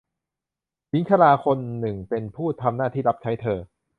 [0.89, 3.59] หญิงชราคนหนึ่งเป็นผู้ทำหน้าที่รับใช้เธอ